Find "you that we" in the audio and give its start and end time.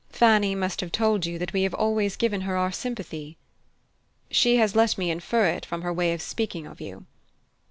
1.27-1.61